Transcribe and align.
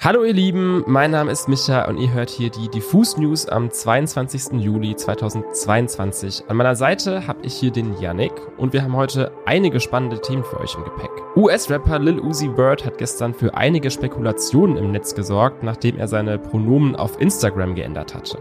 Hallo 0.00 0.22
ihr 0.22 0.32
Lieben, 0.32 0.84
mein 0.86 1.10
Name 1.10 1.32
ist 1.32 1.48
Micha 1.48 1.88
und 1.88 1.98
ihr 1.98 2.12
hört 2.12 2.30
hier 2.30 2.50
die 2.50 2.68
Diffus 2.68 3.16
News 3.16 3.48
am 3.48 3.68
22. 3.68 4.60
Juli 4.60 4.94
2022. 4.94 6.44
An 6.46 6.56
meiner 6.56 6.76
Seite 6.76 7.26
habe 7.26 7.40
ich 7.42 7.54
hier 7.54 7.72
den 7.72 7.98
Yannick 7.98 8.30
und 8.58 8.72
wir 8.72 8.84
haben 8.84 8.94
heute 8.94 9.32
einige 9.44 9.80
spannende 9.80 10.20
Themen 10.20 10.44
für 10.44 10.60
euch 10.60 10.76
im 10.76 10.84
Gepäck. 10.84 11.10
US-Rapper 11.34 11.98
Lil 11.98 12.20
Uzi 12.20 12.48
Vert 12.54 12.86
hat 12.86 12.98
gestern 12.98 13.34
für 13.34 13.54
einige 13.54 13.90
Spekulationen 13.90 14.76
im 14.76 14.92
Netz 14.92 15.16
gesorgt, 15.16 15.64
nachdem 15.64 15.98
er 15.98 16.06
seine 16.06 16.38
Pronomen 16.38 16.94
auf 16.94 17.20
Instagram 17.20 17.74
geändert 17.74 18.14
hatte. 18.14 18.38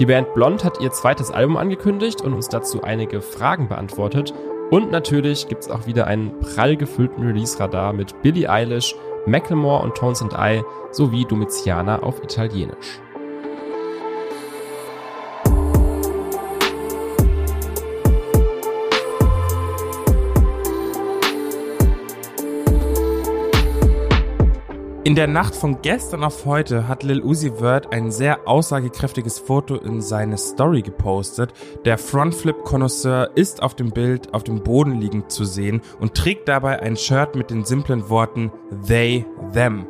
Die 0.00 0.06
Band 0.06 0.34
Blond 0.34 0.64
hat 0.64 0.80
ihr 0.80 0.90
zweites 0.90 1.30
Album 1.30 1.58
angekündigt 1.58 2.22
und 2.22 2.32
uns 2.34 2.48
dazu 2.48 2.82
einige 2.82 3.20
Fragen 3.20 3.68
beantwortet. 3.68 4.34
Und 4.72 4.90
natürlich 4.90 5.46
gibt's 5.46 5.70
auch 5.70 5.86
wieder 5.86 6.08
einen 6.08 6.40
prall 6.40 6.76
gefüllten 6.76 7.24
Release-Radar 7.24 7.92
mit 7.92 8.20
Billie 8.22 8.50
Eilish, 8.50 8.96
Macklemore 9.30 9.82
und 9.82 9.94
Tones 9.94 10.22
and 10.22 10.34
I 10.34 10.62
sowie 10.90 11.24
Domitiana 11.24 12.02
auf 12.02 12.22
Italienisch. 12.22 13.00
In 25.08 25.14
der 25.14 25.26
Nacht 25.26 25.56
von 25.56 25.80
gestern 25.80 26.22
auf 26.22 26.44
heute 26.44 26.86
hat 26.86 27.02
Lil 27.02 27.22
Uzi 27.22 27.50
Vert 27.50 27.94
ein 27.94 28.10
sehr 28.10 28.46
aussagekräftiges 28.46 29.38
Foto 29.38 29.76
in 29.76 30.02
seine 30.02 30.36
Story 30.36 30.82
gepostet. 30.82 31.54
Der 31.86 31.96
Frontflip 31.96 32.62
Connoisseur 32.62 33.30
ist 33.34 33.62
auf 33.62 33.74
dem 33.74 33.90
Bild 33.90 34.34
auf 34.34 34.44
dem 34.44 34.62
Boden 34.62 35.00
liegend 35.00 35.32
zu 35.32 35.46
sehen 35.46 35.80
und 35.98 36.12
trägt 36.12 36.46
dabei 36.46 36.82
ein 36.82 36.98
Shirt 36.98 37.36
mit 37.36 37.48
den 37.48 37.64
simplen 37.64 38.10
Worten 38.10 38.52
They, 38.86 39.24
Them. 39.54 39.86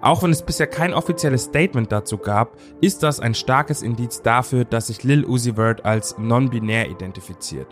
Auch 0.00 0.24
wenn 0.24 0.32
es 0.32 0.42
bisher 0.42 0.66
kein 0.66 0.92
offizielles 0.92 1.44
Statement 1.44 1.92
dazu 1.92 2.18
gab, 2.18 2.56
ist 2.80 3.04
das 3.04 3.20
ein 3.20 3.36
starkes 3.36 3.80
Indiz 3.80 4.22
dafür, 4.22 4.64
dass 4.64 4.88
sich 4.88 5.04
Lil 5.04 5.24
Uzi 5.24 5.54
Vert 5.54 5.84
als 5.84 6.18
non-binär 6.18 6.90
identifiziert. 6.90 7.68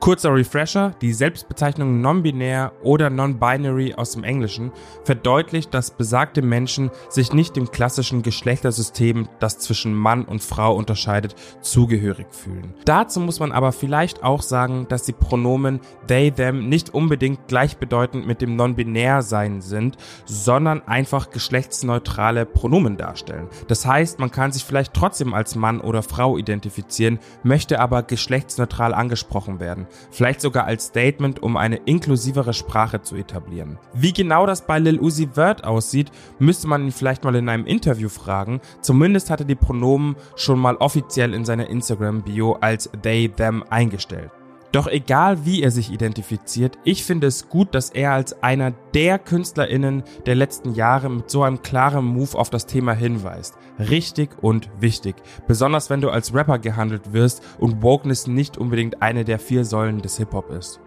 Kurzer 0.00 0.34
Refresher, 0.34 0.94
die 1.02 1.12
Selbstbezeichnung 1.12 2.00
non-binär 2.00 2.72
oder 2.82 3.10
non-binary 3.10 3.92
aus 3.94 4.12
dem 4.12 4.24
Englischen 4.24 4.72
verdeutlicht, 5.04 5.74
dass 5.74 5.90
besagte 5.90 6.40
Menschen 6.40 6.90
sich 7.10 7.34
nicht 7.34 7.54
dem 7.54 7.70
klassischen 7.70 8.22
Geschlechtersystem, 8.22 9.28
das 9.40 9.58
zwischen 9.58 9.92
Mann 9.92 10.24
und 10.24 10.42
Frau 10.42 10.74
unterscheidet, 10.74 11.34
zugehörig 11.60 12.28
fühlen. 12.30 12.72
Dazu 12.86 13.20
muss 13.20 13.40
man 13.40 13.52
aber 13.52 13.72
vielleicht 13.72 14.22
auch 14.22 14.40
sagen, 14.40 14.86
dass 14.88 15.02
die 15.02 15.12
Pronomen 15.12 15.80
they, 16.06 16.30
them 16.30 16.70
nicht 16.70 16.94
unbedingt 16.94 17.46
gleichbedeutend 17.46 18.26
mit 18.26 18.40
dem 18.40 18.56
non-binär 18.56 19.20
sein 19.20 19.60
sind, 19.60 19.98
sondern 20.24 20.80
einfach 20.88 21.28
geschlechtsneutrale 21.28 22.46
Pronomen 22.46 22.96
darstellen. 22.96 23.48
Das 23.68 23.84
heißt, 23.84 24.18
man 24.18 24.30
kann 24.30 24.50
sich 24.50 24.64
vielleicht 24.64 24.94
trotzdem 24.94 25.34
als 25.34 25.56
Mann 25.56 25.78
oder 25.78 26.02
Frau 26.02 26.38
identifizieren, 26.38 27.18
möchte 27.42 27.80
aber 27.80 28.02
geschlechtsneutral 28.02 28.94
angesprochen 28.94 29.60
werden 29.60 29.88
vielleicht 30.10 30.40
sogar 30.40 30.64
als 30.64 30.86
Statement, 30.86 31.42
um 31.42 31.56
eine 31.56 31.76
inklusivere 31.76 32.54
Sprache 32.54 33.02
zu 33.02 33.16
etablieren. 33.16 33.78
Wie 33.92 34.12
genau 34.12 34.46
das 34.46 34.66
bei 34.66 34.78
Lil 34.78 35.00
Uzi 35.00 35.28
Vert 35.32 35.64
aussieht, 35.64 36.10
müsste 36.38 36.68
man 36.68 36.84
ihn 36.84 36.92
vielleicht 36.92 37.24
mal 37.24 37.34
in 37.34 37.48
einem 37.48 37.66
Interview 37.66 38.08
fragen. 38.08 38.60
Zumindest 38.80 39.30
hat 39.30 39.40
er 39.40 39.46
die 39.46 39.54
Pronomen 39.54 40.16
schon 40.36 40.58
mal 40.58 40.76
offiziell 40.76 41.34
in 41.34 41.44
seiner 41.44 41.68
Instagram-Bio 41.68 42.58
als 42.60 42.90
they, 43.02 43.28
them 43.28 43.64
eingestellt. 43.70 44.30
Doch 44.72 44.86
egal 44.86 45.44
wie 45.44 45.62
er 45.62 45.72
sich 45.72 45.90
identifiziert, 45.90 46.78
ich 46.84 47.04
finde 47.04 47.26
es 47.26 47.48
gut, 47.48 47.74
dass 47.74 47.90
er 47.90 48.12
als 48.12 48.40
einer 48.42 48.72
der 48.94 49.18
KünstlerInnen 49.18 50.04
der 50.26 50.36
letzten 50.36 50.74
Jahre 50.74 51.10
mit 51.10 51.28
so 51.28 51.42
einem 51.42 51.62
klaren 51.62 52.04
Move 52.04 52.38
auf 52.38 52.50
das 52.50 52.66
Thema 52.66 52.92
hinweist. 52.92 53.54
Richtig 53.80 54.30
und 54.42 54.70
wichtig. 54.78 55.16
Besonders 55.48 55.90
wenn 55.90 56.00
du 56.00 56.10
als 56.10 56.32
Rapper 56.34 56.60
gehandelt 56.60 57.12
wirst 57.12 57.42
und 57.58 57.82
Wokeness 57.82 58.28
nicht 58.28 58.58
unbedingt 58.58 59.02
eine 59.02 59.24
der 59.24 59.40
vier 59.40 59.64
Säulen 59.64 60.02
des 60.02 60.18
Hip-Hop 60.18 60.50
ist. 60.50 60.80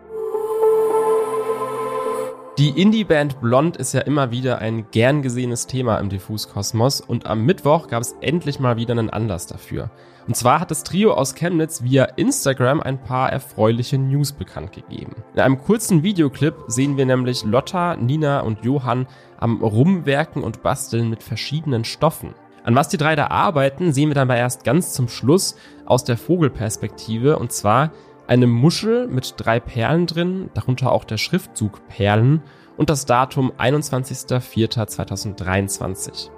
Die 2.59 2.69
Indie-Band 2.69 3.41
Blond 3.41 3.77
ist 3.77 3.93
ja 3.93 4.01
immer 4.01 4.29
wieder 4.29 4.59
ein 4.59 4.85
gern 4.91 5.23
gesehenes 5.23 5.65
Thema 5.65 5.97
im 5.97 6.09
Diffus-Kosmos 6.09 7.01
und 7.01 7.25
am 7.25 7.47
Mittwoch 7.47 7.87
gab 7.87 8.03
es 8.03 8.15
endlich 8.21 8.59
mal 8.59 8.77
wieder 8.77 8.91
einen 8.91 9.09
Anlass 9.09 9.47
dafür. 9.47 9.89
Und 10.27 10.35
zwar 10.35 10.59
hat 10.59 10.69
das 10.69 10.83
Trio 10.83 11.15
aus 11.15 11.33
Chemnitz 11.33 11.81
via 11.81 12.03
Instagram 12.03 12.79
ein 12.79 13.01
paar 13.01 13.31
erfreuliche 13.31 13.97
News 13.97 14.33
bekannt 14.33 14.71
gegeben. 14.71 15.15
In 15.33 15.39
einem 15.39 15.57
kurzen 15.57 16.03
Videoclip 16.03 16.53
sehen 16.67 16.95
wir 16.95 17.07
nämlich 17.07 17.43
Lotta, 17.43 17.95
Nina 17.95 18.41
und 18.41 18.63
Johann 18.63 19.07
am 19.39 19.63
Rumwerken 19.63 20.43
und 20.43 20.61
Basteln 20.61 21.09
mit 21.09 21.23
verschiedenen 21.23 21.83
Stoffen. 21.85 22.35
An 22.63 22.75
was 22.75 22.87
die 22.87 22.97
drei 22.97 23.15
da 23.15 23.27
arbeiten, 23.27 23.93
sehen 23.93 24.09
wir 24.09 24.15
dann 24.15 24.29
aber 24.29 24.37
erst 24.37 24.63
ganz 24.63 24.93
zum 24.93 25.09
Schluss 25.09 25.55
aus 25.85 26.03
der 26.03 26.17
Vogelperspektive 26.17 27.39
und 27.39 27.51
zwar 27.51 27.91
eine 28.33 28.47
Muschel 28.47 29.07
mit 29.07 29.35
drei 29.37 29.59
Perlen 29.59 30.07
drin, 30.07 30.49
darunter 30.55 30.91
auch 30.91 31.03
der 31.03 31.17
Schriftzug 31.17 31.87
Perlen 31.87 32.41
und 32.77 32.89
das 32.89 33.05
Datum 33.05 33.51
21.04.2023. 33.59 36.31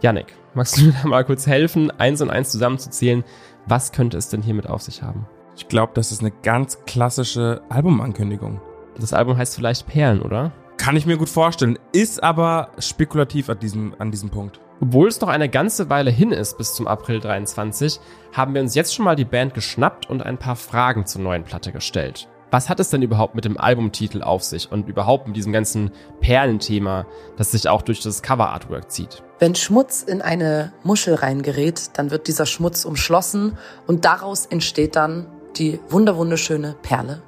Janik, 0.00 0.34
magst 0.54 0.78
du 0.78 0.86
mir 0.86 0.94
da 1.00 1.06
mal 1.06 1.24
kurz 1.24 1.46
helfen, 1.46 1.92
eins 1.92 2.20
und 2.20 2.30
eins 2.30 2.50
zusammenzuzählen? 2.50 3.22
Was 3.66 3.92
könnte 3.92 4.16
es 4.16 4.28
denn 4.28 4.42
hiermit 4.42 4.68
auf 4.68 4.82
sich 4.82 5.04
haben? 5.04 5.28
Ich 5.54 5.68
glaube, 5.68 5.92
das 5.94 6.10
ist 6.10 6.22
eine 6.22 6.32
ganz 6.42 6.84
klassische 6.86 7.62
Albumankündigung. 7.68 8.60
Das 8.98 9.12
Album 9.12 9.36
heißt 9.36 9.54
vielleicht 9.54 9.86
Perlen, 9.86 10.22
oder? 10.22 10.50
Kann 10.76 10.96
ich 10.96 11.06
mir 11.06 11.18
gut 11.18 11.28
vorstellen, 11.28 11.78
ist 11.92 12.20
aber 12.20 12.72
spekulativ 12.78 13.48
an 13.48 13.60
diesem, 13.60 13.94
an 14.00 14.10
diesem 14.10 14.30
Punkt. 14.30 14.58
Obwohl 14.80 15.08
es 15.08 15.20
noch 15.20 15.28
eine 15.28 15.48
ganze 15.48 15.90
Weile 15.90 16.10
hin 16.10 16.30
ist 16.30 16.56
bis 16.56 16.74
zum 16.74 16.86
April 16.86 17.18
23, 17.18 17.98
haben 18.32 18.54
wir 18.54 18.60
uns 18.60 18.76
jetzt 18.76 18.94
schon 18.94 19.04
mal 19.04 19.16
die 19.16 19.24
Band 19.24 19.54
geschnappt 19.54 20.08
und 20.08 20.22
ein 20.22 20.38
paar 20.38 20.56
Fragen 20.56 21.04
zur 21.04 21.20
neuen 21.20 21.42
Platte 21.42 21.72
gestellt. 21.72 22.28
Was 22.50 22.70
hat 22.70 22.80
es 22.80 22.88
denn 22.88 23.02
überhaupt 23.02 23.34
mit 23.34 23.44
dem 23.44 23.58
Albumtitel 23.58 24.22
auf 24.22 24.42
sich 24.42 24.70
und 24.72 24.88
überhaupt 24.88 25.26
mit 25.26 25.36
diesem 25.36 25.52
ganzen 25.52 25.90
Perlenthema, 26.20 27.06
das 27.36 27.50
sich 27.50 27.68
auch 27.68 27.82
durch 27.82 28.00
das 28.00 28.22
Cover-Artwork 28.22 28.90
zieht? 28.90 29.22
Wenn 29.38 29.54
Schmutz 29.54 30.02
in 30.02 30.22
eine 30.22 30.72
Muschel 30.82 31.14
reingerät, 31.14 31.90
dann 31.98 32.10
wird 32.10 32.26
dieser 32.26 32.46
Schmutz 32.46 32.84
umschlossen 32.84 33.58
und 33.86 34.04
daraus 34.04 34.46
entsteht 34.46 34.96
dann 34.96 35.26
die 35.56 35.80
wunderwunderschöne 35.88 36.76
Perle, 36.82 37.22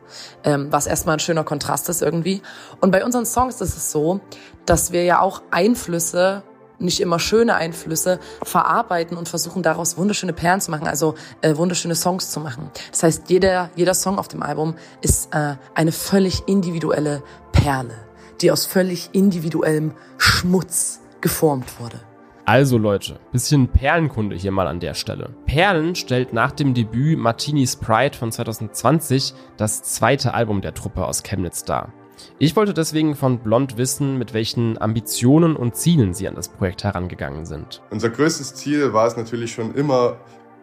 ähm, 0.44 0.68
was 0.70 0.86
erstmal 0.86 1.16
ein 1.16 1.20
schöner 1.20 1.44
Kontrast 1.44 1.88
ist 1.88 2.00
irgendwie. 2.00 2.42
Und 2.80 2.92
bei 2.92 3.04
unseren 3.04 3.26
Songs 3.26 3.60
ist 3.60 3.76
es 3.76 3.90
so, 3.90 4.20
dass 4.66 4.92
wir 4.92 5.04
ja 5.04 5.20
auch 5.20 5.42
Einflüsse 5.50 6.44
nicht 6.80 7.00
immer 7.00 7.18
schöne 7.18 7.54
Einflüsse 7.54 8.18
verarbeiten 8.42 9.16
und 9.16 9.28
versuchen 9.28 9.62
daraus 9.62 9.96
wunderschöne 9.96 10.32
Perlen 10.32 10.60
zu 10.60 10.70
machen, 10.70 10.86
also 10.86 11.14
äh, 11.42 11.56
wunderschöne 11.56 11.94
Songs 11.94 12.30
zu 12.30 12.40
machen. 12.40 12.70
Das 12.90 13.02
heißt, 13.02 13.30
jeder, 13.30 13.70
jeder 13.76 13.94
Song 13.94 14.18
auf 14.18 14.28
dem 14.28 14.42
Album 14.42 14.74
ist 15.00 15.34
äh, 15.34 15.56
eine 15.74 15.92
völlig 15.92 16.42
individuelle 16.46 17.22
Perle, 17.52 17.94
die 18.40 18.50
aus 18.50 18.66
völlig 18.66 19.10
individuellem 19.12 19.92
Schmutz 20.18 21.00
geformt 21.20 21.80
wurde. 21.80 22.00
Also 22.46 22.78
Leute, 22.78 23.20
bisschen 23.30 23.68
Perlenkunde 23.68 24.34
hier 24.34 24.50
mal 24.50 24.66
an 24.66 24.80
der 24.80 24.94
Stelle. 24.94 25.30
Perlen 25.46 25.94
stellt 25.94 26.32
nach 26.32 26.50
dem 26.50 26.74
Debüt 26.74 27.16
Martini's 27.16 27.76
Pride 27.76 28.16
von 28.16 28.32
2020 28.32 29.34
das 29.56 29.82
zweite 29.82 30.34
Album 30.34 30.60
der 30.60 30.74
Truppe 30.74 31.04
aus 31.04 31.22
Chemnitz 31.22 31.64
dar. 31.64 31.92
Ich 32.38 32.56
wollte 32.56 32.74
deswegen 32.74 33.14
von 33.14 33.38
Blond 33.38 33.76
wissen, 33.76 34.18
mit 34.18 34.34
welchen 34.34 34.80
Ambitionen 34.80 35.56
und 35.56 35.76
Zielen 35.76 36.14
sie 36.14 36.28
an 36.28 36.34
das 36.34 36.48
Projekt 36.48 36.84
herangegangen 36.84 37.44
sind. 37.44 37.82
Unser 37.90 38.10
größtes 38.10 38.54
Ziel 38.54 38.92
war 38.92 39.06
es 39.06 39.16
natürlich 39.16 39.52
schon 39.52 39.74
immer, 39.74 40.16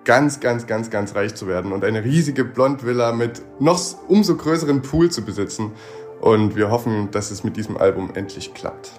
ganz, 0.07 0.39
ganz, 0.39 0.65
ganz, 0.67 0.89
ganz 0.89 1.15
reich 1.15 1.35
zu 1.35 1.47
werden 1.47 1.73
und 1.73 1.83
eine 1.83 2.03
riesige 2.03 2.45
Blond-Villa 2.45 3.11
mit 3.11 3.41
noch 3.59 3.79
umso 4.07 4.37
größeren 4.37 4.81
Pool 4.81 5.11
zu 5.11 5.23
besitzen. 5.23 5.73
Und 6.21 6.55
wir 6.55 6.71
hoffen, 6.71 7.11
dass 7.11 7.29
es 7.29 7.43
mit 7.43 7.57
diesem 7.57 7.77
Album 7.77 8.11
endlich 8.15 8.53
klappt. 8.53 8.91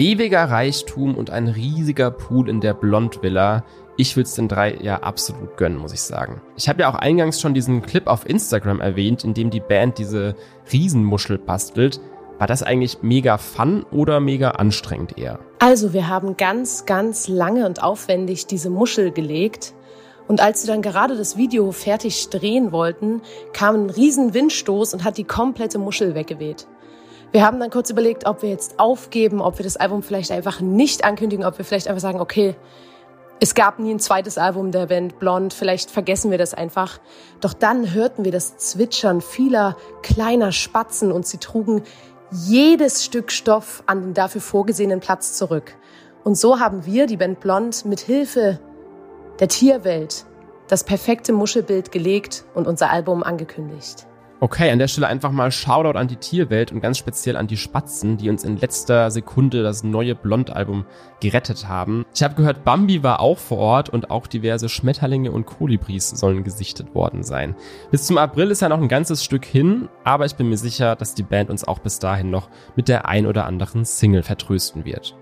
Ewiger 0.00 0.44
Reichtum 0.44 1.14
und 1.14 1.30
ein 1.30 1.46
riesiger 1.46 2.10
Pool 2.10 2.48
in 2.48 2.60
der 2.60 2.74
Blond-Villa 2.74 3.64
ich 4.00 4.16
würde 4.16 4.26
es 4.26 4.34
den 4.34 4.48
drei 4.48 4.78
ja 4.80 5.00
absolut 5.00 5.58
gönnen, 5.58 5.76
muss 5.76 5.92
ich 5.92 6.00
sagen. 6.00 6.40
Ich 6.56 6.70
habe 6.70 6.80
ja 6.80 6.90
auch 6.90 6.94
eingangs 6.94 7.38
schon 7.38 7.52
diesen 7.52 7.82
Clip 7.82 8.06
auf 8.06 8.26
Instagram 8.26 8.80
erwähnt, 8.80 9.24
in 9.24 9.34
dem 9.34 9.50
die 9.50 9.60
Band 9.60 9.98
diese 9.98 10.36
Riesenmuschel 10.72 11.36
bastelt. 11.36 12.00
War 12.38 12.46
das 12.46 12.62
eigentlich 12.62 13.02
mega 13.02 13.36
fun 13.36 13.84
oder 13.90 14.18
mega 14.18 14.52
anstrengend 14.52 15.18
eher? 15.18 15.38
Also, 15.58 15.92
wir 15.92 16.08
haben 16.08 16.38
ganz, 16.38 16.86
ganz 16.86 17.28
lange 17.28 17.66
und 17.66 17.82
aufwendig 17.82 18.46
diese 18.46 18.70
Muschel 18.70 19.10
gelegt. 19.10 19.74
Und 20.26 20.40
als 20.40 20.66
wir 20.66 20.72
dann 20.72 20.80
gerade 20.80 21.14
das 21.14 21.36
Video 21.36 21.70
fertig 21.70 22.30
drehen 22.30 22.72
wollten, 22.72 23.20
kam 23.52 23.74
ein 23.74 23.90
riesen 23.90 24.32
Windstoß 24.32 24.94
und 24.94 25.04
hat 25.04 25.18
die 25.18 25.24
komplette 25.24 25.78
Muschel 25.78 26.14
weggeweht. 26.14 26.66
Wir 27.32 27.44
haben 27.46 27.60
dann 27.60 27.70
kurz 27.70 27.90
überlegt, 27.90 28.26
ob 28.26 28.42
wir 28.42 28.50
jetzt 28.50 28.80
aufgeben, 28.80 29.40
ob 29.40 29.58
wir 29.58 29.64
das 29.64 29.76
Album 29.76 30.02
vielleicht 30.02 30.32
einfach 30.32 30.60
nicht 30.60 31.04
ankündigen, 31.04 31.44
ob 31.44 31.58
wir 31.58 31.64
vielleicht 31.64 31.86
einfach 31.86 32.00
sagen, 32.00 32.20
okay, 32.20 32.56
es 33.38 33.54
gab 33.54 33.78
nie 33.78 33.92
ein 33.92 34.00
zweites 34.00 34.36
Album 34.36 34.72
der 34.72 34.86
Band 34.86 35.18
Blond, 35.20 35.54
vielleicht 35.54 35.90
vergessen 35.90 36.32
wir 36.32 36.38
das 36.38 36.54
einfach. 36.54 36.98
Doch 37.40 37.54
dann 37.54 37.94
hörten 37.94 38.24
wir 38.24 38.32
das 38.32 38.56
Zwitschern 38.58 39.20
vieler 39.20 39.76
kleiner 40.02 40.50
Spatzen 40.50 41.12
und 41.12 41.24
sie 41.26 41.38
trugen 41.38 41.82
jedes 42.32 43.04
Stück 43.04 43.30
Stoff 43.30 43.84
an 43.86 44.02
den 44.02 44.14
dafür 44.14 44.40
vorgesehenen 44.40 45.00
Platz 45.00 45.34
zurück. 45.34 45.76
Und 46.24 46.36
so 46.36 46.58
haben 46.58 46.84
wir, 46.84 47.06
die 47.06 47.16
Band 47.16 47.40
Blond, 47.40 47.84
mit 47.84 48.00
Hilfe 48.00 48.58
der 49.38 49.48
Tierwelt 49.48 50.26
das 50.68 50.84
perfekte 50.84 51.32
Muschelbild 51.32 51.92
gelegt 51.92 52.44
und 52.54 52.66
unser 52.66 52.90
Album 52.90 53.22
angekündigt. 53.22 54.06
Okay, 54.42 54.70
an 54.70 54.78
der 54.78 54.88
Stelle 54.88 55.06
einfach 55.06 55.32
mal 55.32 55.52
Shoutout 55.52 55.98
an 55.98 56.08
die 56.08 56.16
Tierwelt 56.16 56.72
und 56.72 56.80
ganz 56.80 56.96
speziell 56.96 57.36
an 57.36 57.46
die 57.46 57.58
Spatzen, 57.58 58.16
die 58.16 58.30
uns 58.30 58.42
in 58.42 58.56
letzter 58.56 59.10
Sekunde 59.10 59.62
das 59.62 59.84
neue 59.84 60.14
Blond-Album 60.14 60.86
gerettet 61.20 61.68
haben. 61.68 62.06
Ich 62.14 62.22
habe 62.22 62.36
gehört, 62.36 62.64
Bambi 62.64 63.02
war 63.02 63.20
auch 63.20 63.36
vor 63.36 63.58
Ort 63.58 63.90
und 63.90 64.10
auch 64.10 64.26
diverse 64.26 64.70
Schmetterlinge 64.70 65.30
und 65.30 65.44
Kolibris 65.44 66.08
sollen 66.08 66.42
gesichtet 66.42 66.94
worden 66.94 67.22
sein. 67.22 67.54
Bis 67.90 68.06
zum 68.06 68.16
April 68.16 68.50
ist 68.50 68.62
ja 68.62 68.70
noch 68.70 68.80
ein 68.80 68.88
ganzes 68.88 69.22
Stück 69.22 69.44
hin, 69.44 69.90
aber 70.04 70.24
ich 70.24 70.36
bin 70.36 70.48
mir 70.48 70.56
sicher, 70.56 70.96
dass 70.96 71.14
die 71.14 71.22
Band 71.22 71.50
uns 71.50 71.64
auch 71.64 71.80
bis 71.80 71.98
dahin 71.98 72.30
noch 72.30 72.48
mit 72.76 72.88
der 72.88 73.06
ein 73.06 73.26
oder 73.26 73.44
anderen 73.44 73.84
Single 73.84 74.22
vertrösten 74.22 74.86
wird. 74.86 75.19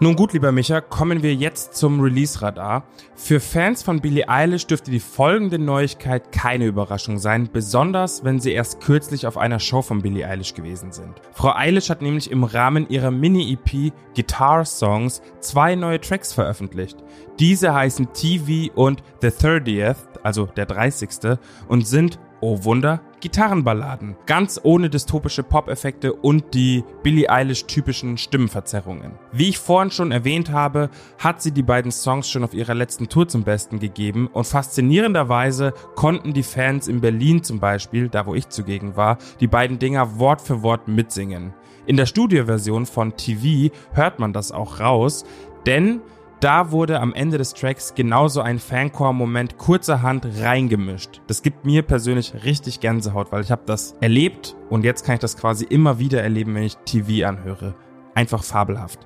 Nun 0.00 0.14
gut, 0.14 0.32
lieber 0.32 0.52
Micha, 0.52 0.80
kommen 0.80 1.24
wir 1.24 1.34
jetzt 1.34 1.74
zum 1.74 2.00
Release-Radar. 2.00 2.84
Für 3.16 3.40
Fans 3.40 3.82
von 3.82 4.00
Billie 4.00 4.28
Eilish 4.28 4.68
dürfte 4.68 4.92
die 4.92 5.00
folgende 5.00 5.58
Neuigkeit 5.58 6.30
keine 6.30 6.66
Überraschung 6.66 7.18
sein, 7.18 7.48
besonders 7.52 8.22
wenn 8.22 8.38
sie 8.38 8.52
erst 8.52 8.80
kürzlich 8.80 9.26
auf 9.26 9.36
einer 9.36 9.58
Show 9.58 9.82
von 9.82 10.00
Billie 10.00 10.24
Eilish 10.24 10.54
gewesen 10.54 10.92
sind. 10.92 11.20
Frau 11.32 11.52
Eilish 11.52 11.90
hat 11.90 12.00
nämlich 12.00 12.30
im 12.30 12.44
Rahmen 12.44 12.88
ihrer 12.88 13.10
Mini-EP 13.10 13.92
Guitar 14.14 14.64
Songs 14.64 15.20
zwei 15.40 15.74
neue 15.74 16.00
Tracks 16.00 16.32
veröffentlicht. 16.32 16.98
Diese 17.40 17.74
heißen 17.74 18.12
TV 18.12 18.72
und 18.76 19.02
The 19.20 19.28
30th, 19.28 19.96
also 20.22 20.46
der 20.46 20.66
30. 20.66 21.38
und 21.66 21.88
sind 21.88 22.20
oh 22.40 22.64
Wunder, 22.64 23.00
Gitarrenballaden. 23.20 24.16
Ganz 24.26 24.60
ohne 24.62 24.90
dystopische 24.90 25.42
Pop-Effekte 25.42 26.12
und 26.12 26.54
die 26.54 26.84
Billie 27.02 27.28
Eilish-typischen 27.28 28.16
Stimmenverzerrungen. 28.16 29.12
Wie 29.32 29.48
ich 29.48 29.58
vorhin 29.58 29.90
schon 29.90 30.12
erwähnt 30.12 30.52
habe, 30.52 30.90
hat 31.18 31.42
sie 31.42 31.52
die 31.52 31.62
beiden 31.62 31.90
Songs 31.90 32.30
schon 32.30 32.44
auf 32.44 32.54
ihrer 32.54 32.74
letzten 32.74 33.08
Tour 33.08 33.28
zum 33.28 33.42
Besten 33.42 33.78
gegeben 33.80 34.28
und 34.28 34.46
faszinierenderweise 34.46 35.74
konnten 35.94 36.32
die 36.32 36.42
Fans 36.42 36.88
in 36.88 37.00
Berlin 37.00 37.42
zum 37.42 37.58
Beispiel, 37.58 38.08
da 38.08 38.26
wo 38.26 38.34
ich 38.34 38.48
zugegen 38.48 38.96
war, 38.96 39.18
die 39.40 39.48
beiden 39.48 39.78
Dinger 39.78 40.18
Wort 40.18 40.40
für 40.40 40.62
Wort 40.62 40.88
mitsingen. 40.88 41.52
In 41.86 41.96
der 41.96 42.06
Studioversion 42.06 42.86
von 42.86 43.16
TV 43.16 43.74
hört 43.92 44.18
man 44.18 44.32
das 44.32 44.52
auch 44.52 44.78
raus, 44.78 45.24
denn 45.66 46.02
da 46.40 46.70
wurde 46.70 47.00
am 47.00 47.14
Ende 47.14 47.36
des 47.38 47.52
Tracks 47.52 47.94
genauso 47.94 48.40
ein 48.40 48.58
Fancore-Moment 48.58 49.58
kurzerhand 49.58 50.26
reingemischt. 50.40 51.20
Das 51.26 51.42
gibt 51.42 51.64
mir 51.64 51.82
persönlich 51.82 52.32
richtig 52.44 52.80
Gänsehaut, 52.80 53.32
weil 53.32 53.42
ich 53.42 53.50
habe 53.50 53.62
das 53.66 53.96
erlebt 54.00 54.56
und 54.70 54.84
jetzt 54.84 55.04
kann 55.04 55.14
ich 55.14 55.20
das 55.20 55.36
quasi 55.36 55.64
immer 55.64 55.98
wieder 55.98 56.22
erleben, 56.22 56.54
wenn 56.54 56.62
ich 56.62 56.76
TV 56.84 57.26
anhöre. 57.26 57.74
Einfach 58.14 58.44
fabelhaft. 58.44 59.00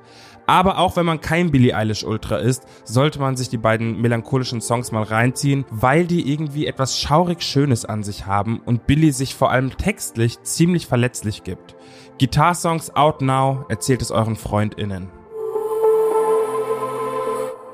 Aber 0.47 0.79
auch 0.79 0.97
wenn 0.97 1.07
man 1.07 1.21
kein 1.21 1.51
Billie 1.51 1.75
Eilish 1.75 2.05
Ultra 2.05 2.37
ist, 2.37 2.65
sollte 2.85 3.21
man 3.21 3.37
sich 3.37 3.49
die 3.49 3.59
beiden 3.59 4.01
melancholischen 4.01 4.61
Songs 4.61 4.91
mal 4.93 5.05
reinziehen, 5.05 5.65
weil 5.71 6.05
die 6.05 6.31
irgendwie 6.33 6.67
etwas 6.67 6.99
schaurig 6.99 7.43
Schönes 7.43 7.85
an 7.85 8.03
sich 8.03 8.27
haben 8.27 8.61
und 8.65 8.87
Billie 8.87 9.13
sich 9.13 9.35
vor 9.35 9.51
allem 9.51 9.77
textlich 9.77 10.43
ziemlich 10.43 10.87
verletzlich 10.87 11.45
gibt. 11.45 11.77
Guitar 12.19 12.55
Songs 12.55 12.95
Out 12.95 13.23
Now 13.23 13.65
erzählt 13.69 14.03
es 14.03 14.11
euren 14.11 14.37
FreundInnen. 14.37 15.22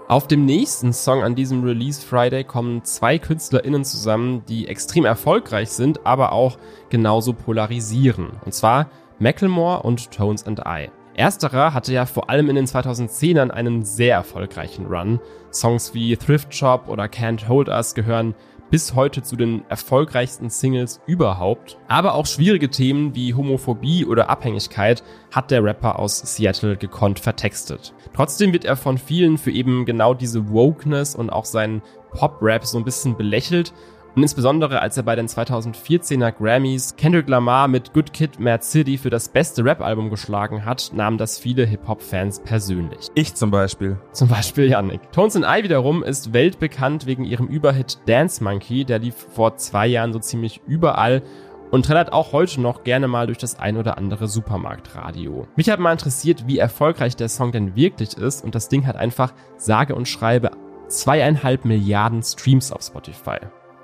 Auf 0.08 0.26
dem 0.26 0.46
nächsten 0.46 0.94
Song 0.94 1.22
an 1.22 1.34
diesem 1.34 1.62
Release 1.62 2.00
Friday 2.00 2.42
kommen 2.42 2.82
zwei 2.82 3.18
KünstlerInnen 3.18 3.84
zusammen, 3.84 4.42
die 4.48 4.66
extrem 4.66 5.04
erfolgreich 5.04 5.68
sind, 5.68 6.06
aber 6.06 6.32
auch 6.32 6.56
genauso 6.88 7.34
polarisieren. 7.34 8.30
Und 8.42 8.54
zwar 8.54 8.88
Macklemore 9.18 9.82
und 9.82 10.10
Tones 10.10 10.46
and 10.46 10.62
I. 10.66 10.88
Ersterer 11.12 11.74
hatte 11.74 11.92
ja 11.92 12.06
vor 12.06 12.30
allem 12.30 12.48
in 12.48 12.56
den 12.56 12.64
2010ern 12.64 13.50
einen 13.50 13.84
sehr 13.84 14.14
erfolgreichen 14.14 14.86
Run. 14.86 15.20
Songs 15.52 15.92
wie 15.92 16.16
Thrift 16.16 16.54
Shop 16.54 16.88
oder 16.88 17.04
Can't 17.04 17.46
Hold 17.46 17.68
Us 17.68 17.94
gehören 17.94 18.34
bis 18.70 18.94
heute 18.94 19.22
zu 19.22 19.36
den 19.36 19.62
erfolgreichsten 19.68 20.50
Singles 20.50 21.00
überhaupt. 21.06 21.78
Aber 21.88 22.14
auch 22.14 22.26
schwierige 22.26 22.70
Themen 22.70 23.14
wie 23.14 23.34
Homophobie 23.34 24.04
oder 24.04 24.28
Abhängigkeit 24.30 25.02
hat 25.32 25.50
der 25.50 25.64
Rapper 25.64 25.98
aus 25.98 26.18
Seattle 26.18 26.76
gekonnt 26.76 27.20
vertextet. 27.20 27.94
Trotzdem 28.14 28.52
wird 28.52 28.64
er 28.64 28.76
von 28.76 28.98
vielen 28.98 29.38
für 29.38 29.50
eben 29.50 29.84
genau 29.84 30.14
diese 30.14 30.50
Wokeness 30.50 31.14
und 31.14 31.30
auch 31.30 31.44
seinen 31.44 31.82
Pop-Rap 32.12 32.64
so 32.64 32.78
ein 32.78 32.84
bisschen 32.84 33.16
belächelt 33.16 33.72
und 34.18 34.24
insbesondere 34.24 34.82
als 34.82 34.96
er 34.96 35.04
bei 35.04 35.14
den 35.14 35.28
2014er 35.28 36.32
Grammys 36.32 36.96
Kendrick 36.96 37.28
Lamar 37.28 37.68
mit 37.68 37.92
Good 37.92 38.12
Kid, 38.12 38.40
Mad 38.40 38.64
City 38.64 38.98
für 38.98 39.10
das 39.10 39.28
beste 39.28 39.64
Rap-Album 39.64 40.10
geschlagen 40.10 40.64
hat, 40.64 40.90
nahmen 40.92 41.18
das 41.18 41.38
viele 41.38 41.64
Hip-Hop-Fans 41.64 42.40
persönlich. 42.40 43.10
Ich 43.14 43.36
zum 43.36 43.52
Beispiel. 43.52 43.96
Zum 44.10 44.26
Beispiel 44.26 44.70
Yannick. 44.70 45.12
Tones 45.12 45.36
and 45.36 45.44
I 45.48 45.62
wiederum 45.62 46.02
ist 46.02 46.32
weltbekannt 46.32 47.06
wegen 47.06 47.22
ihrem 47.22 47.46
Überhit 47.46 48.00
Dance 48.06 48.42
Monkey, 48.42 48.84
der 48.84 48.98
lief 48.98 49.14
vor 49.14 49.56
zwei 49.56 49.86
Jahren 49.86 50.12
so 50.12 50.18
ziemlich 50.18 50.62
überall 50.66 51.22
und 51.70 51.86
trällert 51.86 52.12
auch 52.12 52.32
heute 52.32 52.60
noch 52.60 52.82
gerne 52.82 53.06
mal 53.06 53.26
durch 53.26 53.38
das 53.38 53.60
ein 53.60 53.76
oder 53.76 53.98
andere 53.98 54.26
Supermarktradio. 54.26 55.46
Mich 55.54 55.70
hat 55.70 55.78
mal 55.78 55.92
interessiert, 55.92 56.48
wie 56.48 56.58
erfolgreich 56.58 57.14
der 57.14 57.28
Song 57.28 57.52
denn 57.52 57.76
wirklich 57.76 58.16
ist 58.16 58.42
und 58.42 58.56
das 58.56 58.68
Ding 58.68 58.84
hat 58.84 58.96
einfach 58.96 59.32
sage 59.58 59.94
und 59.94 60.08
schreibe 60.08 60.50
zweieinhalb 60.88 61.64
Milliarden 61.64 62.24
Streams 62.24 62.72
auf 62.72 62.82
Spotify. 62.82 63.38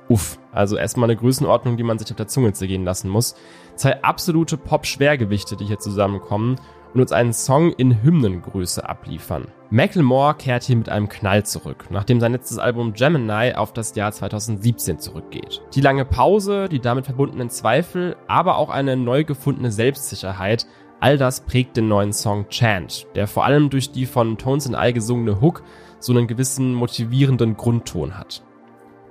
Uff, 0.08 0.38
also 0.52 0.76
erstmal 0.76 1.08
eine 1.08 1.18
Größenordnung, 1.18 1.76
die 1.76 1.82
man 1.82 1.98
sich 1.98 2.10
auf 2.10 2.16
der 2.16 2.26
Zunge 2.26 2.52
zergehen 2.52 2.84
lassen 2.84 3.08
muss. 3.08 3.34
Zwei 3.74 4.02
absolute 4.02 4.56
Pop-Schwergewichte, 4.56 5.56
die 5.56 5.64
hier 5.64 5.78
zusammenkommen 5.78 6.56
und 6.92 7.00
uns 7.00 7.12
einen 7.12 7.32
Song 7.32 7.72
in 7.72 8.02
Hymnengröße 8.02 8.88
abliefern. 8.88 9.48
Macklemore 9.70 10.34
kehrt 10.34 10.62
hier 10.62 10.76
mit 10.76 10.88
einem 10.88 11.08
Knall 11.08 11.44
zurück, 11.44 11.86
nachdem 11.90 12.20
sein 12.20 12.32
letztes 12.32 12.58
Album 12.58 12.92
Gemini 12.92 13.54
auf 13.54 13.72
das 13.72 13.94
Jahr 13.96 14.12
2017 14.12 15.00
zurückgeht. 15.00 15.62
Die 15.74 15.80
lange 15.80 16.04
Pause, 16.04 16.68
die 16.68 16.80
damit 16.80 17.06
verbundenen 17.06 17.50
Zweifel, 17.50 18.16
aber 18.28 18.58
auch 18.58 18.70
eine 18.70 18.96
neu 18.96 19.24
gefundene 19.24 19.72
Selbstsicherheit, 19.72 20.66
all 21.00 21.18
das 21.18 21.40
prägt 21.40 21.76
den 21.76 21.88
neuen 21.88 22.12
Song 22.12 22.48
Chant, 22.50 23.06
der 23.16 23.26
vor 23.26 23.44
allem 23.44 23.70
durch 23.70 23.90
die 23.90 24.06
von 24.06 24.38
Tones 24.38 24.66
and 24.66 24.76
I 24.80 24.92
gesungene 24.92 25.40
Hook 25.40 25.64
so 25.98 26.12
einen 26.12 26.28
gewissen 26.28 26.74
motivierenden 26.74 27.56
Grundton 27.56 28.16
hat. 28.16 28.44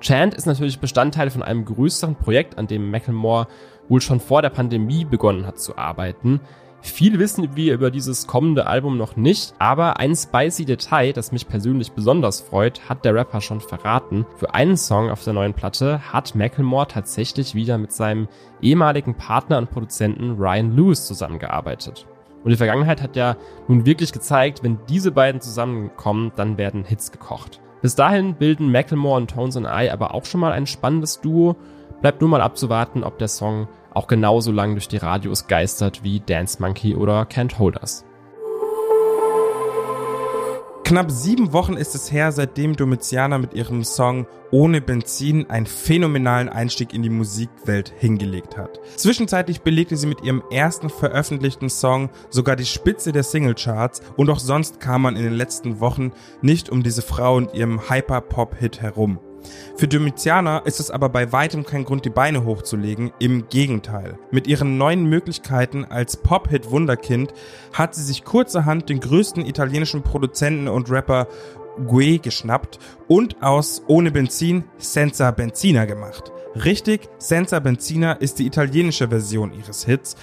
Chant 0.04 0.34
ist 0.34 0.46
natürlich 0.46 0.80
Bestandteil 0.80 1.30
von 1.30 1.44
einem 1.44 1.64
größeren 1.64 2.16
Projekt, 2.16 2.58
an 2.58 2.68
dem 2.68 2.92
Macklemore 2.92 3.48
wohl 3.88 4.02
schon 4.02 4.20
vor 4.20 4.42
der 4.42 4.50
Pandemie 4.50 5.06
begonnen 5.06 5.48
hat 5.48 5.60
zu 5.60 5.78
arbeiten. 5.78 6.42
Viel 6.82 7.18
wissen 7.20 7.56
wir 7.56 7.74
über 7.74 7.90
dieses 7.90 8.28
kommende 8.28 8.68
Album 8.68 8.98
noch 8.98 9.16
nicht, 9.16 9.54
aber 9.60 10.00
ein 10.00 10.14
spicy 10.14 10.66
Detail, 10.66 11.14
das 11.14 11.32
mich 11.32 11.48
persönlich 11.48 11.94
besonders 11.94 12.42
freut, 12.42 12.90
hat 12.90 13.06
der 13.06 13.16
Rapper 13.16 13.40
schon 13.40 13.62
verraten. 13.62 14.26
Für 14.36 14.54
einen 14.54 14.76
Song 14.76 15.10
auf 15.10 15.24
der 15.24 15.32
neuen 15.32 15.54
Platte 15.54 16.12
hat 16.12 16.36
Macklemore 16.36 16.88
tatsächlich 16.88 17.56
wieder 17.56 17.78
mit 17.78 17.94
seinem 17.94 18.28
ehemaligen 18.62 19.16
Partner 19.16 19.58
und 19.58 19.72
Produzenten 19.72 20.32
Ryan 20.32 20.76
Lewis 20.76 21.06
zusammengearbeitet. 21.06 22.06
Und 22.44 22.50
die 22.50 22.58
Vergangenheit 22.58 23.02
hat 23.02 23.16
ja 23.16 23.38
nun 23.70 23.86
wirklich 23.86 24.12
gezeigt, 24.12 24.64
wenn 24.64 24.80
diese 24.90 25.12
beiden 25.12 25.40
zusammenkommen, 25.40 26.34
dann 26.36 26.58
werden 26.58 26.84
Hits 26.84 27.14
gekocht. 27.14 27.63
Bis 27.84 27.96
dahin 27.96 28.36
bilden 28.36 28.72
Macklemore 28.72 29.18
und 29.18 29.32
Tones 29.32 29.58
and 29.58 29.68
I 29.68 29.90
aber 29.90 30.14
auch 30.14 30.24
schon 30.24 30.40
mal 30.40 30.54
ein 30.54 30.68
spannendes 30.68 31.20
Duo. 31.20 31.58
Bleibt 32.00 32.22
nur 32.22 32.30
mal 32.30 32.42
abzuwarten, 32.42 33.04
ob 33.04 33.18
der 33.18 33.28
Song 33.28 33.68
auch 33.94 34.08
genauso 34.08 34.54
lang 34.54 34.72
durch 34.72 34.88
die 34.88 34.96
Radios 34.96 35.48
geistert 35.48 36.02
wie 36.02 36.22
Dance 36.22 36.62
Monkey 36.62 36.96
oder 36.96 37.24
Can't 37.24 37.60
Hold 37.60 37.76
Us. 37.82 38.06
Knapp 40.84 41.10
sieben 41.10 41.54
Wochen 41.54 41.78
ist 41.78 41.96
es 41.96 42.12
her, 42.12 42.34
seitdem 42.34 42.76
Domitiana 42.76 43.38
mit 43.38 43.54
ihrem 43.54 43.86
Song 43.86 44.28
Ohne 44.52 44.82
Benzin 44.82 45.50
einen 45.50 45.66
phänomenalen 45.66 46.50
Einstieg 46.50 46.94
in 46.94 47.02
die 47.02 47.10
Musikwelt 47.10 47.94
hingelegt 47.98 48.58
hat. 48.58 48.82
Zwischenzeitlich 48.98 49.62
belegte 49.62 49.96
sie 49.96 50.08
mit 50.08 50.22
ihrem 50.24 50.44
ersten 50.52 50.90
veröffentlichten 50.90 51.70
Song 51.70 52.10
sogar 52.30 52.58
die 52.58 52.66
Spitze 52.66 53.14
der 53.14 53.24
Singlecharts 53.24 54.02
und 54.18 54.30
auch 54.30 54.40
sonst 54.40 54.82
kam 54.82 55.04
man 55.04 55.16
in 55.16 55.24
den 55.24 55.34
letzten 55.34 55.80
Wochen 55.80 56.12
nicht 56.42 56.70
um 56.70 56.84
diese 56.84 57.02
Frau 57.02 57.38
und 57.38 57.54
ihrem 57.54 57.90
Hyper-Pop-Hit 57.90 58.82
herum. 58.82 59.20
Für 59.76 59.88
Domitiana 59.88 60.60
ist 60.60 60.80
es 60.80 60.92
aber 60.92 61.10
bei 61.10 61.32
weitem 61.32 61.66
kein 61.66 61.86
Grund, 61.86 62.06
die 62.06 62.10
Beine 62.10 62.46
hochzulegen, 62.46 63.12
im 63.20 63.50
Gegenteil. 63.50 64.18
Mit 64.32 64.48
ihren 64.48 64.78
neuen 64.78 65.06
Möglichkeiten 65.06 65.86
als 65.86 66.18
Pop-Hit-Wunderkind 66.18 67.34
hat 67.74 67.96
sie 67.96 68.04
sich 68.04 68.24
kurzerhand 68.24 68.90
den 68.90 69.00
größten 69.00 69.46
italienischen 69.46 70.04
Produzenten 70.04 70.68
und 70.68 70.90
Rapper 70.90 71.28
Gue 71.88 72.20
geschnappt 72.20 72.80
und 73.08 73.42
aus 73.42 73.82
Ohne 73.88 74.12
Benzin 74.12 74.64
Senza 74.78 75.32
Benzina 75.32 75.86
gemacht. 75.86 76.32
Richtig, 76.56 77.10
Senza 77.18 77.60
Benzina 77.60 78.14
ist 78.14 78.38
die 78.38 78.46
italienische 78.46 79.08
Version 79.08 79.54
ihres 79.54 79.86
Hits, 79.86 80.16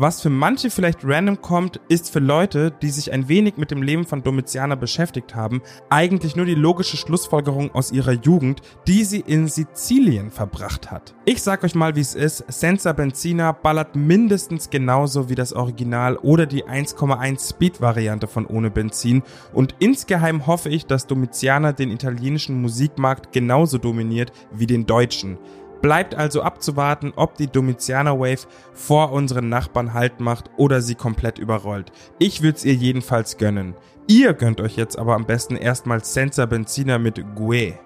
Was 0.00 0.20
für 0.20 0.30
manche 0.30 0.70
vielleicht 0.70 1.00
random 1.02 1.40
kommt, 1.40 1.80
ist 1.88 2.12
für 2.12 2.20
Leute, 2.20 2.70
die 2.70 2.90
sich 2.90 3.12
ein 3.12 3.28
wenig 3.28 3.56
mit 3.56 3.72
dem 3.72 3.82
Leben 3.82 4.06
von 4.06 4.22
Domitiana 4.22 4.76
beschäftigt 4.76 5.34
haben, 5.34 5.60
eigentlich 5.90 6.36
nur 6.36 6.46
die 6.46 6.54
logische 6.54 6.96
Schlussfolgerung 6.96 7.74
aus 7.74 7.90
ihrer 7.90 8.12
Jugend, 8.12 8.60
die 8.86 9.02
sie 9.02 9.18
in 9.18 9.48
Sizilien 9.48 10.30
verbracht 10.30 10.92
hat. 10.92 11.16
Ich 11.24 11.42
sag 11.42 11.64
euch 11.64 11.74
mal, 11.74 11.96
wie 11.96 12.00
es 12.00 12.14
ist. 12.14 12.44
Senza 12.46 12.92
Benzina 12.92 13.50
ballert 13.50 13.96
mindestens 13.96 14.70
genauso 14.70 15.28
wie 15.28 15.34
das 15.34 15.52
Original 15.52 16.16
oder 16.18 16.46
die 16.46 16.64
1,1 16.64 17.48
Speed-Variante 17.48 18.28
von 18.28 18.46
Ohne 18.46 18.70
Benzin 18.70 19.24
und 19.52 19.74
insgeheim 19.80 20.46
hoffe 20.46 20.68
ich, 20.68 20.86
dass 20.86 21.08
Domitiana 21.08 21.72
den 21.72 21.90
italienischen 21.90 22.62
Musikmarkt 22.62 23.32
genauso 23.32 23.78
dominiert 23.78 24.30
wie 24.52 24.68
den 24.68 24.86
deutschen. 24.86 25.38
Bleibt 25.80 26.14
also 26.14 26.42
abzuwarten, 26.42 27.12
ob 27.14 27.36
die 27.36 27.46
Domitianer 27.46 28.18
Wave 28.18 28.46
vor 28.72 29.12
unseren 29.12 29.48
Nachbarn 29.48 29.94
Halt 29.94 30.20
macht 30.20 30.50
oder 30.56 30.80
sie 30.80 30.96
komplett 30.96 31.38
überrollt. 31.38 31.92
Ich 32.18 32.42
würde 32.42 32.58
es 32.58 32.64
ihr 32.64 32.74
jedenfalls 32.74 33.38
gönnen. 33.38 33.74
Ihr 34.08 34.34
gönnt 34.34 34.60
euch 34.60 34.76
jetzt 34.76 34.98
aber 34.98 35.14
am 35.14 35.26
besten 35.26 35.54
erstmal 35.54 36.02
Senza 36.04 36.46
Benzina 36.46 36.98
mit 36.98 37.22
Gue. 37.36 37.78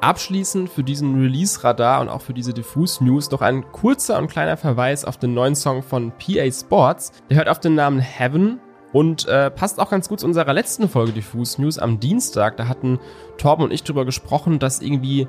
Abschließend 0.00 0.70
für 0.70 0.82
diesen 0.82 1.20
Release-Radar 1.20 2.00
und 2.00 2.08
auch 2.08 2.22
für 2.22 2.32
diese 2.32 2.54
Diffus-News 2.54 3.30
noch 3.30 3.42
ein 3.42 3.70
kurzer 3.72 4.18
und 4.18 4.30
kleiner 4.30 4.56
Verweis 4.56 5.04
auf 5.04 5.18
den 5.18 5.34
neuen 5.34 5.54
Song 5.54 5.82
von 5.82 6.12
PA 6.12 6.50
Sports. 6.50 7.12
Der 7.28 7.36
hört 7.36 7.48
auf 7.48 7.60
den 7.60 7.74
Namen 7.74 7.98
Heaven 7.98 8.60
und 8.92 9.26
äh, 9.28 9.50
passt 9.50 9.78
auch 9.78 9.90
ganz 9.90 10.08
gut 10.08 10.20
zu 10.20 10.26
unserer 10.26 10.52
letzten 10.52 10.88
Folge 10.88 11.12
Diffus 11.12 11.58
News 11.58 11.78
am 11.78 12.00
Dienstag. 12.00 12.56
Da 12.56 12.66
hatten 12.66 12.98
Torben 13.38 13.64
und 13.64 13.72
ich 13.72 13.84
drüber 13.84 14.04
gesprochen, 14.04 14.58
dass 14.58 14.80
irgendwie 14.80 15.28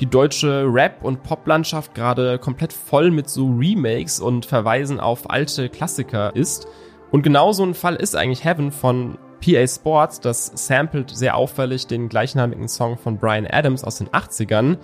die 0.00 0.06
deutsche 0.06 0.64
Rap- 0.66 1.02
und 1.04 1.22
Poplandschaft 1.22 1.94
gerade 1.94 2.38
komplett 2.38 2.72
voll 2.72 3.10
mit 3.10 3.28
so 3.28 3.46
Remakes 3.48 4.20
und 4.20 4.46
Verweisen 4.46 4.98
auf 4.98 5.28
alte 5.28 5.68
Klassiker 5.68 6.34
ist. 6.34 6.66
Und 7.10 7.22
genau 7.22 7.52
so 7.52 7.64
ein 7.64 7.74
Fall 7.74 7.96
ist 7.96 8.16
eigentlich 8.16 8.44
Heaven 8.44 8.72
von 8.72 9.18
PA 9.44 9.66
Sports. 9.66 10.20
Das 10.20 10.52
samplet 10.54 11.10
sehr 11.10 11.36
auffällig 11.36 11.86
den 11.86 12.08
gleichnamigen 12.08 12.68
Song 12.68 12.96
von 12.96 13.18
Brian 13.18 13.46
Adams 13.46 13.84
aus 13.84 13.98
den 13.98 14.08
80ern. 14.08 14.78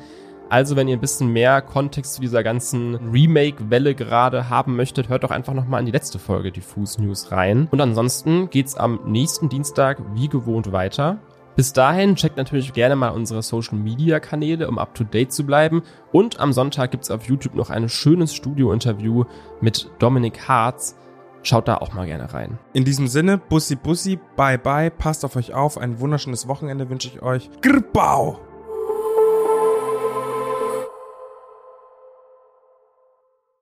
Also, 0.49 0.77
wenn 0.77 0.87
ihr 0.87 0.97
ein 0.97 1.01
bisschen 1.01 1.33
mehr 1.33 1.61
Kontext 1.61 2.15
zu 2.15 2.21
dieser 2.21 2.45
ganzen 2.45 2.95
Remake-Welle 2.95 3.95
gerade 3.95 4.49
haben 4.49 4.77
möchtet, 4.77 5.09
hört 5.09 5.25
doch 5.25 5.31
einfach 5.31 5.55
nochmal 5.55 5.81
in 5.81 5.87
die 5.87 5.93
letzte 5.93 6.19
Folge 6.19 6.53
Diffus 6.53 6.99
News 6.99 7.33
rein. 7.33 7.67
Und 7.71 7.81
ansonsten 7.81 8.49
geht's 8.51 8.77
am 8.77 9.01
nächsten 9.07 9.49
Dienstag 9.49 9.99
wie 10.15 10.29
gewohnt 10.29 10.71
weiter. 10.71 11.19
Bis 11.57 11.73
dahin 11.73 12.17
checkt 12.17 12.37
natürlich 12.37 12.75
gerne 12.75 12.97
mal 12.97 13.09
unsere 13.09 13.43
Social 13.43 13.79
Media 13.79 14.21
Kanäle, 14.21 14.69
um 14.69 14.79
up 14.79 14.95
to 14.95 15.05
date 15.05 15.33
zu 15.33 15.45
bleiben. 15.45 15.83
Und 16.13 16.39
am 16.39 16.53
Sonntag 16.53 16.91
gibt's 16.91 17.11
auf 17.11 17.25
YouTube 17.25 17.55
noch 17.55 17.71
ein 17.71 17.89
schönes 17.89 18.35
Studio-Interview 18.35 19.25
mit 19.61 19.91
Dominik 19.99 20.47
Harz. 20.47 20.97
Schaut 21.43 21.67
da 21.67 21.79
auch 21.79 21.95
mal 21.95 22.07
gerne 22.07 22.33
rein. 22.35 22.59
In 22.73 22.85
diesem 22.85 23.09
Sinne, 23.09 23.39
Bussi 23.39 23.77
Bussi, 23.77 24.19
bye 24.37 24.59
bye, 24.59 24.91
passt 24.91 25.25
auf 25.25 25.37
euch 25.37 25.55
auf, 25.55 25.79
ein 25.79 25.99
wunderschönes 26.01 26.47
Wochenende 26.47 26.91
wünsche 26.91 27.09
ich 27.09 27.23
euch. 27.23 27.49
Grbau! 27.63 28.41